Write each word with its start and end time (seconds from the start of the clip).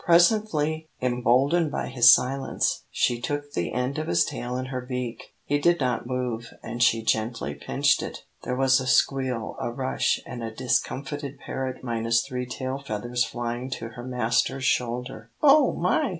Presently, 0.03 0.89
emboldened 0.99 1.69
by 1.71 1.85
his 1.85 2.11
silence, 2.11 2.85
she 2.89 3.21
took 3.21 3.51
the 3.51 3.71
end 3.71 3.99
of 3.99 4.07
his 4.07 4.25
tail 4.25 4.57
in 4.57 4.65
her 4.65 4.81
beak. 4.81 5.35
He 5.45 5.59
did 5.59 5.79
not 5.79 6.07
move, 6.07 6.51
and 6.63 6.81
she 6.81 7.03
gently 7.03 7.53
pinched 7.53 8.01
it. 8.01 8.23
There 8.41 8.55
was 8.55 8.79
a 8.79 8.87
squeal, 8.87 9.55
a 9.59 9.69
rush, 9.69 10.19
and 10.25 10.41
a 10.41 10.49
discomfited 10.49 11.37
parrot 11.37 11.83
minus 11.83 12.25
three 12.25 12.47
tail 12.47 12.79
feathers 12.79 13.23
flying 13.23 13.69
to 13.77 13.89
her 13.89 14.03
master's 14.03 14.65
shoulder. 14.65 15.29
"Oh, 15.43 15.73
my!" 15.73 16.09